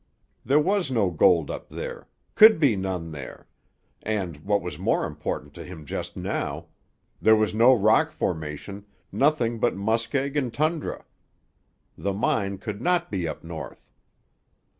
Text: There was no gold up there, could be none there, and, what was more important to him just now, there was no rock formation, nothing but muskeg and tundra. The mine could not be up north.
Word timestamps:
There 0.43 0.57
was 0.59 0.89
no 0.89 1.11
gold 1.11 1.51
up 1.51 1.69
there, 1.69 2.07
could 2.33 2.59
be 2.59 2.75
none 2.75 3.11
there, 3.11 3.45
and, 4.01 4.37
what 4.37 4.63
was 4.63 4.79
more 4.79 5.05
important 5.05 5.53
to 5.53 5.63
him 5.63 5.85
just 5.85 6.17
now, 6.17 6.65
there 7.21 7.35
was 7.35 7.53
no 7.53 7.75
rock 7.75 8.09
formation, 8.09 8.83
nothing 9.11 9.59
but 9.59 9.75
muskeg 9.75 10.35
and 10.35 10.51
tundra. 10.51 11.05
The 11.95 12.13
mine 12.13 12.57
could 12.57 12.81
not 12.81 13.11
be 13.11 13.27
up 13.27 13.43
north. 13.43 13.91